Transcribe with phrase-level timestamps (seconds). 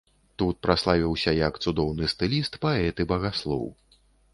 [0.41, 3.67] Тут праславіўся як цудоўны стыліст, паэт і багаслоў.